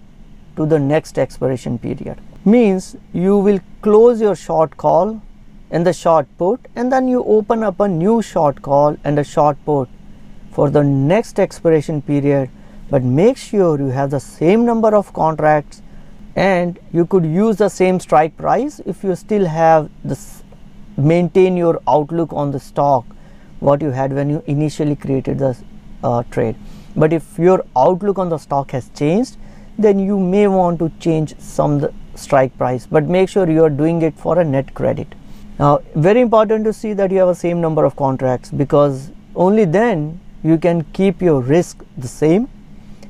to 0.57 0.67
the 0.67 0.79
next 0.79 1.19
expiration 1.19 1.79
period 1.79 2.21
means 2.51 2.97
you 3.13 3.39
will 3.47 3.61
close 3.83 4.21
your 4.21 4.35
short 4.35 4.77
call 4.77 5.21
and 5.71 5.87
the 5.87 5.93
short 5.93 6.27
put 6.39 6.69
and 6.75 6.93
then 6.93 7.09
you 7.09 7.23
open 7.25 7.63
up 7.63 7.81
a 7.81 7.89
new 7.89 8.21
short 8.23 8.63
call 8.63 8.97
and 9.05 9.19
a 9.19 9.25
short 9.25 9.59
put 9.65 9.89
for 10.53 10.71
the 10.71 10.83
next 10.83 11.39
expiration 11.39 12.01
period. 12.03 12.51
But 12.91 13.03
make 13.03 13.37
sure 13.37 13.79
you 13.79 13.89
have 13.89 14.11
the 14.11 14.21
same 14.21 14.65
number 14.65 14.95
of 14.95 15.13
contracts 15.13 15.83
and 16.37 16.79
you 16.93 17.05
could 17.07 17.27
use 17.27 17.57
the 17.57 17.69
same 17.69 18.01
strike 18.01 18.37
price 18.37 18.81
if 18.87 19.05
you 19.05 19.15
still 19.15 19.47
have 19.47 19.91
this 20.05 20.43
maintain 20.97 21.57
your 21.57 21.81
outlook 21.87 22.33
on 22.33 22.51
the 22.51 22.61
stock 22.61 23.05
what 23.61 23.83
you 23.83 23.91
had 23.91 24.13
when 24.13 24.31
you 24.31 24.43
initially 24.47 24.97
created 24.97 25.39
the 25.39 25.57
uh, 26.03 26.23
trade. 26.31 26.57
But 26.97 27.13
if 27.13 27.39
your 27.39 27.65
outlook 27.77 28.19
on 28.19 28.29
the 28.29 28.39
stock 28.39 28.71
has 28.71 28.89
changed 28.91 29.37
then 29.79 29.99
you 29.99 30.19
may 30.19 30.47
want 30.49 30.79
to 30.81 30.91
change 30.99 31.39
some 31.39 31.89
strike 32.19 32.57
price 32.59 32.87
but 32.87 33.05
make 33.05 33.29
sure 33.29 33.49
you 33.49 33.65
are 33.65 33.75
doing 33.83 34.03
it 34.03 34.15
for 34.27 34.39
a 34.39 34.45
net 34.45 34.75
credit 34.75 35.19
Now, 35.59 35.81
very 35.97 36.21
important 36.21 36.65
to 36.67 36.73
see 36.73 36.93
that 36.93 37.11
you 37.11 37.19
have 37.19 37.29
a 37.29 37.35
same 37.35 37.61
number 37.61 37.85
of 37.85 37.97
contracts 37.97 38.51
because 38.51 39.11
only 39.35 39.65
then 39.65 40.21
you 40.45 40.57
can 40.57 40.85
keep 40.93 41.21
your 41.21 41.41
risk 41.41 41.83
the 41.97 42.07
same. 42.07 42.49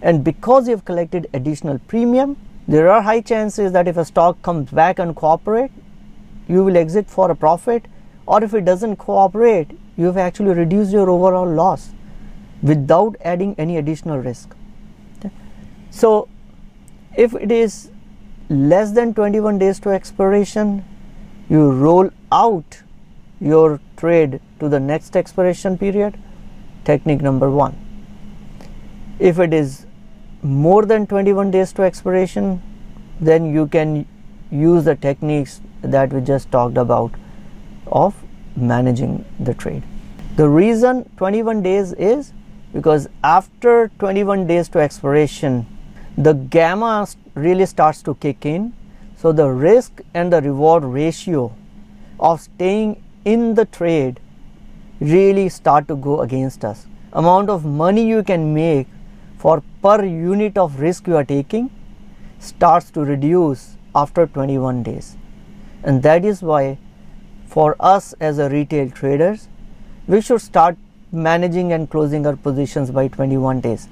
And 0.00 0.24
because 0.24 0.66
you've 0.66 0.84
collected 0.86 1.28
additional 1.34 1.78
premium, 1.80 2.38
there 2.66 2.90
are 2.90 3.02
high 3.02 3.20
chances 3.20 3.72
that 3.72 3.86
if 3.86 3.98
a 3.98 4.04
stock 4.04 4.40
comes 4.40 4.70
back 4.70 4.98
and 4.98 5.14
cooperate, 5.14 5.70
you 6.48 6.64
will 6.64 6.78
exit 6.78 7.10
for 7.10 7.30
a 7.30 7.36
profit, 7.36 7.84
or 8.24 8.42
if 8.42 8.54
it 8.54 8.64
doesn't 8.64 8.96
cooperate, 8.96 9.70
you 9.98 10.06
have 10.06 10.16
actually 10.16 10.54
reduced 10.54 10.90
your 10.90 11.10
overall 11.10 11.46
loss 11.46 11.90
without 12.62 13.16
adding 13.22 13.54
any 13.58 13.76
additional 13.76 14.18
risk. 14.18 14.54
So, 15.90 16.28
if 17.14 17.34
it 17.34 17.52
is 17.52 17.90
less 18.48 18.92
than 18.92 19.14
21 19.14 19.58
days 19.58 19.80
to 19.80 19.90
expiration, 19.90 20.84
you 21.48 21.70
roll 21.70 22.10
out 22.30 22.82
your 23.40 23.80
trade 23.96 24.40
to 24.60 24.68
the 24.68 24.80
next 24.80 25.16
expiration 25.16 25.78
period 25.78 26.18
technique 26.84 27.20
number 27.20 27.50
1 27.50 27.76
if 29.18 29.38
it 29.38 29.52
is 29.52 29.86
more 30.42 30.84
than 30.84 31.06
21 31.06 31.50
days 31.50 31.72
to 31.72 31.82
expiration 31.82 32.60
then 33.20 33.52
you 33.52 33.66
can 33.66 34.06
use 34.50 34.84
the 34.84 34.94
techniques 34.96 35.60
that 35.82 36.12
we 36.12 36.20
just 36.20 36.50
talked 36.50 36.76
about 36.76 37.12
of 37.86 38.14
managing 38.56 39.24
the 39.40 39.54
trade. 39.54 39.82
The 40.36 40.48
reason 40.48 41.08
21 41.16 41.62
days 41.62 41.92
is 41.92 42.32
because 42.72 43.08
after 43.24 43.90
21 43.98 44.46
days 44.46 44.68
to 44.70 44.78
expiration 44.78 45.66
the 46.16 46.32
gamma 46.32 47.06
really 47.38 47.66
starts 47.66 48.02
to 48.02 48.14
kick 48.16 48.44
in 48.46 48.72
so 49.16 49.32
the 49.32 49.48
risk 49.48 50.00
and 50.14 50.32
the 50.32 50.40
reward 50.40 50.84
ratio 50.84 51.52
of 52.20 52.40
staying 52.40 53.02
in 53.24 53.54
the 53.54 53.64
trade 53.64 54.20
really 55.00 55.48
start 55.48 55.88
to 55.88 55.96
go 55.96 56.20
against 56.20 56.64
us. 56.64 56.86
Amount 57.12 57.50
of 57.50 57.64
money 57.64 58.06
you 58.06 58.22
can 58.22 58.52
make 58.54 58.86
for 59.38 59.62
per 59.82 60.04
unit 60.04 60.58
of 60.58 60.80
risk 60.80 61.06
you 61.06 61.16
are 61.16 61.24
taking 61.24 61.70
starts 62.38 62.90
to 62.90 63.04
reduce 63.04 63.76
after 63.94 64.26
21 64.26 64.82
days. 64.82 65.16
And 65.82 66.02
that 66.02 66.24
is 66.24 66.42
why 66.42 66.78
for 67.46 67.76
us 67.80 68.12
as 68.20 68.38
a 68.38 68.48
retail 68.48 68.90
traders, 68.90 69.48
we 70.06 70.20
should 70.20 70.40
start 70.40 70.76
managing 71.10 71.72
and 71.72 71.90
closing 71.90 72.26
our 72.26 72.36
positions 72.36 72.90
by 72.90 73.08
21 73.08 73.60
days. 73.60 73.88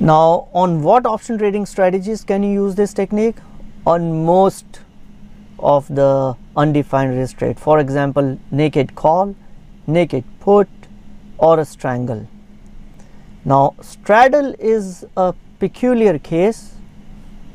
Now, 0.00 0.48
on 0.54 0.82
what 0.82 1.06
option 1.06 1.38
trading 1.38 1.66
strategies 1.66 2.24
can 2.24 2.42
you 2.42 2.52
use 2.52 2.74
this 2.74 2.94
technique? 2.94 3.36
on 3.86 4.24
most 4.24 4.80
of 5.58 5.86
the 5.94 6.36
undefined 6.56 7.16
risk 7.16 7.38
trade. 7.38 7.58
For 7.58 7.78
example, 7.78 8.38
naked 8.50 8.94
call, 8.94 9.34
naked 9.86 10.24
put, 10.40 10.68
or 11.38 11.58
a 11.58 11.64
strangle. 11.64 12.28
Now, 13.44 13.74
straddle 13.80 14.54
is 14.58 15.06
a 15.16 15.34
peculiar 15.58 16.18
case 16.18 16.74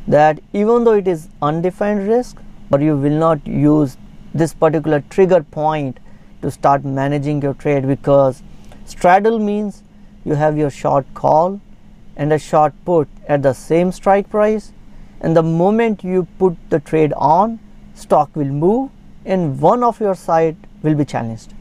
that 0.07 0.39
even 0.53 0.83
though 0.83 0.93
it 0.93 1.07
is 1.07 1.29
undefined 1.41 2.07
risk, 2.07 2.37
but 2.69 2.81
you 2.81 2.97
will 2.97 3.17
not 3.17 3.45
use 3.45 3.97
this 4.33 4.53
particular 4.53 5.03
trigger 5.09 5.43
point 5.43 5.99
to 6.41 6.49
start 6.51 6.83
managing 6.83 7.41
your 7.41 7.53
trade 7.53 7.87
because 7.87 8.41
straddle 8.85 9.39
means 9.39 9.83
you 10.25 10.33
have 10.33 10.57
your 10.57 10.69
short 10.69 11.05
call 11.13 11.61
and 12.15 12.31
a 12.31 12.39
short 12.39 12.73
put 12.85 13.07
at 13.27 13.41
the 13.43 13.53
same 13.53 13.91
strike 13.91 14.29
price 14.29 14.71
and 15.21 15.35
the 15.35 15.43
moment 15.43 16.03
you 16.03 16.27
put 16.39 16.57
the 16.69 16.79
trade 16.79 17.13
on 17.13 17.59
stock 17.93 18.35
will 18.35 18.53
move 18.63 18.89
and 19.25 19.59
one 19.59 19.83
of 19.83 19.99
your 19.99 20.15
side 20.15 20.55
will 20.83 20.95
be 20.95 21.05
challenged. 21.05 21.53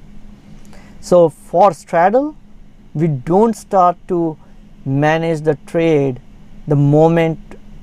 So 1.00 1.28
for 1.28 1.72
straddle 1.72 2.36
we 2.94 3.08
don't 3.08 3.54
start 3.54 3.96
to 4.08 4.36
manage 4.84 5.40
the 5.40 5.56
trade 5.66 6.20
the 6.66 6.76
moment 6.76 7.38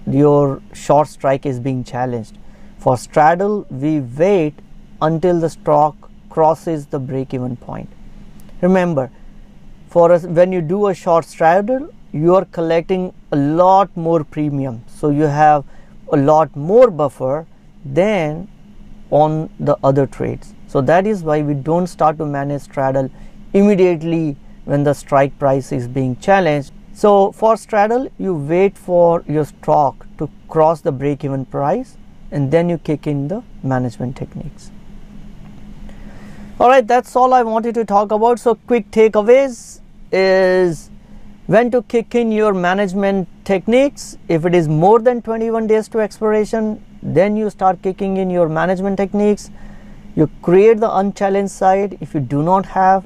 your 0.08 0.62
short 0.74 1.08
strike 1.08 1.46
is 1.46 1.60
being 1.60 1.84
challenged. 1.84 2.38
For 2.78 2.98
straddle 2.98 3.66
we 3.70 4.00
wait 4.00 4.56
until 5.02 5.40
the 5.40 5.50
stock 5.50 6.10
crosses 6.30 6.86
the 6.88 7.00
break 7.00 7.34
even 7.34 7.56
point. 7.56 7.90
Remember 8.62 9.12
for 9.90 10.12
us 10.12 10.24
when 10.24 10.52
you 10.52 10.62
do 10.62 10.88
a 10.88 10.94
short 10.94 11.26
straddle 11.26 11.94
you 12.13 12.36
are 12.36 12.45
collecting 12.45 13.13
a 13.32 13.36
lot 13.36 13.95
more 13.95 14.24
premium. 14.24 14.84
So 14.88 15.10
you 15.10 15.24
have 15.24 15.63
a 16.12 16.17
lot 16.17 16.56
more 16.56 16.91
buffer 16.91 17.45
than 17.86 18.47
on 19.10 19.50
the 19.60 19.78
other 19.84 20.06
trades. 20.06 20.54
So 20.67 20.82
that 20.82 21.08
is 21.08 21.24
why 21.24 21.41
we 21.41 21.54
don't 21.54 21.88
start 21.88 22.17
to 22.17 22.26
manage 22.26 22.62
straddle 22.62 23.10
immediately 23.54 24.38
when 24.65 24.84
the 24.84 24.93
strike 24.93 25.38
price 25.39 25.71
is 25.71 25.88
being 25.88 26.17
challenged. 26.17 26.71
So 26.93 27.32
for 27.32 27.58
straddle 27.58 28.10
you 28.17 28.34
wait 28.36 28.78
for 28.78 29.24
your 29.28 29.45
stock 29.45 30.06
to 30.17 30.30
cross 30.47 30.82
the 30.82 30.91
break 30.91 31.24
even 31.24 31.45
price 31.45 31.97
and 32.32 32.52
then 32.52 32.69
you 32.69 32.78
kick 32.78 33.08
in 33.08 33.28
the 33.28 33.43
management 33.63 34.15
techniques. 34.15 34.71
All 36.60 36.69
right 36.69 36.86
that's 36.86 37.15
all 37.15 37.34
i 37.34 37.41
wanted 37.41 37.76
to 37.76 37.86
talk 37.86 38.12
about. 38.12 38.39
So 38.39 38.56
quick 38.56 38.91
takeaways 38.91 39.80
is 40.12 40.91
when 41.54 41.70
to 41.70 41.82
kick 41.92 42.16
in 42.16 42.32
your 42.32 42.54
management 42.54 43.28
techniques 43.44 44.04
if 44.36 44.46
it 44.46 44.56
is 44.56 44.68
more 44.70 45.00
than 45.08 45.22
21 45.22 45.66
days 45.72 45.90
to 45.90 46.00
expiration 46.04 46.68
then 47.18 47.36
you 47.36 47.50
start 47.50 47.82
kicking 47.82 48.16
in 48.16 48.30
your 48.30 48.48
management 48.48 48.96
techniques. 48.96 49.50
You 50.16 50.30
create 50.42 50.80
the 50.80 50.96
unchallenged 51.00 51.52
side 51.52 51.98
if 52.00 52.14
you 52.14 52.22
do 52.22 52.42
not 52.42 52.68
have. 52.68 53.06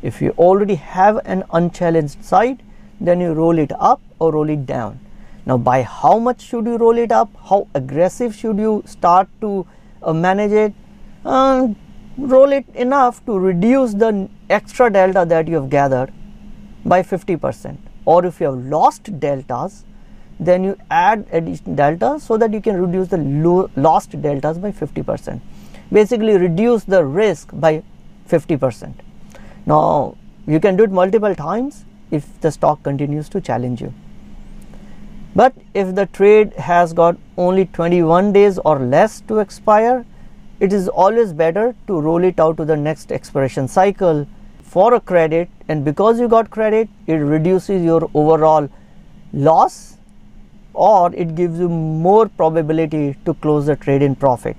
If 0.00 0.22
you 0.22 0.30
already 0.38 0.76
have 0.76 1.20
an 1.24 1.42
unchallenged 1.52 2.24
side 2.24 2.62
then 3.00 3.20
you 3.20 3.32
roll 3.32 3.58
it 3.58 3.72
up 3.80 4.00
or 4.20 4.32
roll 4.32 4.48
it 4.50 4.64
down. 4.64 5.00
Now 5.44 5.56
by 5.56 5.82
how 5.82 6.20
much 6.20 6.40
should 6.42 6.66
you 6.66 6.76
roll 6.76 6.98
it 6.98 7.10
up? 7.10 7.30
How 7.50 7.66
aggressive 7.74 8.32
should 8.32 8.58
you 8.58 8.82
start 8.86 9.28
to 9.40 9.66
uh, 10.04 10.12
manage 10.12 10.52
it? 10.52 10.72
Uh, 11.24 11.68
roll 12.16 12.52
it 12.52 12.66
enough 12.74 13.24
to 13.26 13.36
reduce 13.36 13.94
the 13.94 14.28
extra 14.48 14.88
delta 14.88 15.24
that 15.26 15.48
you 15.48 15.56
have 15.56 15.70
gathered 15.70 16.12
by 16.84 17.02
50% 17.02 17.76
or 18.04 18.24
if 18.26 18.40
you 18.40 18.46
have 18.46 18.64
lost 18.66 19.18
deltas 19.20 19.84
then 20.40 20.64
you 20.64 20.76
add 20.90 21.24
additional 21.30 21.76
delta 21.76 22.18
so 22.18 22.36
that 22.36 22.52
you 22.52 22.60
can 22.60 22.80
reduce 22.80 23.08
the 23.08 23.18
lost 23.76 24.20
deltas 24.22 24.58
by 24.58 24.72
50% 24.72 25.40
basically 25.92 26.36
reduce 26.36 26.84
the 26.84 27.04
risk 27.04 27.50
by 27.52 27.82
50% 28.28 28.94
now 29.66 30.16
you 30.46 30.58
can 30.58 30.76
do 30.76 30.84
it 30.84 30.90
multiple 30.90 31.34
times 31.34 31.84
if 32.10 32.40
the 32.40 32.50
stock 32.50 32.82
continues 32.82 33.28
to 33.30 33.40
challenge 33.40 33.80
you. 33.80 33.92
But 35.34 35.54
if 35.72 35.94
the 35.94 36.06
trade 36.06 36.52
has 36.54 36.92
got 36.92 37.16
only 37.38 37.66
21 37.66 38.32
days 38.32 38.58
or 38.58 38.78
less 38.78 39.20
to 39.22 39.38
expire 39.38 40.04
it 40.60 40.72
is 40.72 40.88
always 40.88 41.32
better 41.32 41.74
to 41.86 42.00
roll 42.00 42.22
it 42.22 42.38
out 42.38 42.56
to 42.56 42.64
the 42.64 42.76
next 42.76 43.10
expiration 43.10 43.66
cycle 43.66 44.26
for 44.72 44.94
a 44.94 45.00
credit 45.00 45.48
and 45.68 45.84
because 45.84 46.18
you 46.18 46.28
got 46.34 46.50
credit 46.50 46.88
it 47.06 47.24
reduces 47.32 47.82
your 47.82 48.10
overall 48.14 48.68
loss 49.32 49.98
or 50.72 51.14
it 51.14 51.34
gives 51.34 51.58
you 51.58 51.68
more 51.68 52.28
probability 52.28 53.16
to 53.26 53.34
close 53.34 53.66
the 53.66 53.76
trade 53.76 54.00
in 54.00 54.14
profit. 54.14 54.56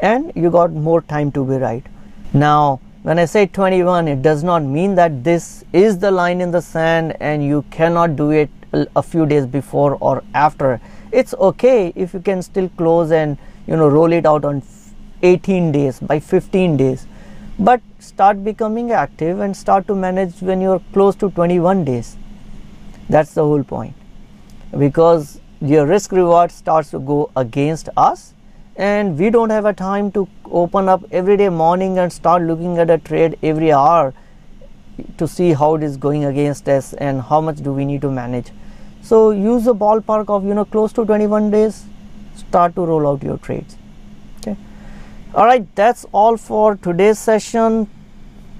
And 0.00 0.32
you 0.34 0.50
got 0.50 0.72
more 0.72 1.00
time 1.00 1.32
to 1.32 1.44
be 1.44 1.54
right. 1.54 1.86
Now 2.34 2.80
when 3.02 3.18
i 3.18 3.24
say 3.24 3.46
21 3.46 4.08
it 4.08 4.20
does 4.20 4.42
not 4.44 4.62
mean 4.62 4.94
that 4.94 5.24
this 5.24 5.64
is 5.72 5.98
the 5.98 6.10
line 6.10 6.42
in 6.42 6.50
the 6.50 6.60
sand 6.60 7.16
and 7.18 7.42
you 7.42 7.64
cannot 7.70 8.16
do 8.16 8.30
it 8.30 8.50
a 8.74 9.02
few 9.02 9.24
days 9.24 9.46
before 9.46 9.96
or 10.00 10.22
after. 10.34 10.80
It's 11.12 11.32
okay 11.34 11.94
if 11.96 12.12
you 12.12 12.20
can 12.20 12.42
still 12.42 12.68
close 12.76 13.10
and 13.10 13.38
you 13.66 13.76
know 13.76 13.88
roll 13.88 14.12
it 14.12 14.26
out 14.26 14.44
on 14.44 14.62
18 15.22 15.72
days 15.72 15.98
by 16.00 16.20
15 16.20 16.76
days 16.76 17.06
but 17.60 17.82
start 17.98 18.42
becoming 18.42 18.90
active 18.90 19.40
and 19.40 19.54
start 19.54 19.86
to 19.86 19.94
manage 19.94 20.40
when 20.40 20.62
you're 20.62 20.80
close 20.94 21.14
to 21.14 21.30
21 21.30 21.84
days. 21.84 22.16
That's 23.10 23.34
the 23.34 23.42
whole 23.42 23.62
point. 23.62 23.94
Because 24.78 25.40
your 25.60 25.86
risk 25.86 26.12
reward 26.12 26.52
starts 26.52 26.90
to 26.92 26.98
go 26.98 27.30
against 27.36 27.90
us 27.98 28.32
and 28.76 29.18
we 29.18 29.28
don't 29.28 29.50
have 29.50 29.66
a 29.66 29.74
time 29.74 30.10
to 30.12 30.26
open 30.46 30.88
up 30.88 31.04
every 31.10 31.36
day 31.36 31.50
morning 31.50 31.98
and 31.98 32.10
start 32.10 32.42
looking 32.42 32.78
at 32.78 32.88
a 32.88 32.96
trade 32.96 33.38
every 33.42 33.72
hour 33.72 34.14
to 35.18 35.28
see 35.28 35.52
how 35.52 35.74
it 35.74 35.82
is 35.82 35.98
going 35.98 36.24
against 36.24 36.66
us 36.66 36.94
and 36.94 37.20
how 37.20 37.42
much 37.42 37.56
do 37.56 37.74
we 37.74 37.84
need 37.84 38.00
to 38.00 38.10
manage. 38.10 38.52
So 39.02 39.32
use 39.32 39.66
a 39.66 39.74
ballpark 39.74 40.30
of 40.30 40.46
you 40.46 40.54
know 40.54 40.64
close 40.64 40.94
to 40.94 41.04
21 41.04 41.50
days 41.50 41.84
start 42.36 42.74
to 42.76 42.86
roll 42.86 43.06
out 43.06 43.22
your 43.22 43.36
trades 43.36 43.76
all 45.34 45.46
right 45.46 45.74
that's 45.76 46.04
all 46.12 46.36
for 46.36 46.76
today's 46.76 47.18
session 47.18 47.88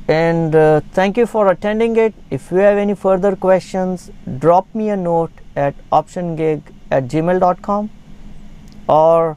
and 0.08 0.54
uh, 0.54 0.80
thank 0.92 1.16
you 1.16 1.26
for 1.26 1.48
attending 1.50 1.96
it 1.96 2.14
if 2.30 2.50
you 2.50 2.58
have 2.58 2.78
any 2.78 2.94
further 2.94 3.34
questions 3.34 4.10
drop 4.38 4.72
me 4.74 4.88
a 4.88 4.96
note 4.96 5.32
at 5.56 5.74
optiongig 5.90 6.62
at 6.90 7.08
gmail.com 7.08 7.90
or 8.88 9.36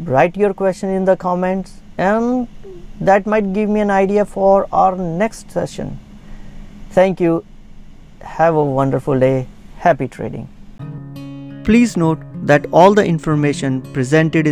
write 0.00 0.36
your 0.36 0.52
question 0.54 0.90
in 0.90 1.04
the 1.04 1.16
comments 1.16 1.80
and 1.96 2.48
that 3.00 3.26
might 3.26 3.52
give 3.52 3.68
me 3.68 3.80
an 3.80 3.90
idea 3.90 4.24
for 4.24 4.66
our 4.72 4.96
next 4.96 5.50
session. 5.50 5.98
Thank 6.90 7.20
you. 7.20 7.44
Have 8.20 8.54
a 8.54 8.64
wonderful 8.64 9.18
day. 9.18 9.46
Happy 9.78 10.06
trading. 10.06 10.48
Please 11.64 11.96
note 11.96 12.20
that 12.46 12.66
all 12.72 12.94
the 12.94 13.04
information 13.04 13.80
presented 13.94 14.46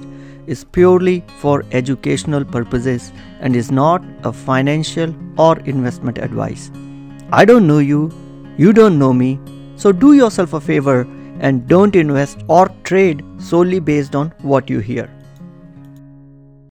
is 0.49 0.65
purely 0.65 1.25
for 1.39 1.65
educational 1.73 2.45
purposes 2.45 3.13
and 3.41 3.55
is 3.55 3.71
not 3.71 4.03
a 4.25 4.33
financial 4.33 5.15
or 5.37 5.59
investment 5.61 6.19
advice. 6.19 6.71
I 7.33 7.45
don't 7.45 7.67
know 7.67 7.79
you, 7.79 8.11
you 8.57 8.73
don't 8.73 8.99
know 8.99 9.13
me, 9.13 9.39
so 9.77 9.93
do 9.93 10.15
yourself 10.15 10.55
a 10.55 10.61
favor 10.61 11.07
and 11.41 11.69
don't 11.69 11.95
invest 11.95 12.43
or 12.49 12.69
trade 12.83 13.23
solely 13.39 13.79
based 13.79 14.15
on 14.15 14.31
what 14.41 14.71
you 14.71 14.81
hear. 14.81 15.09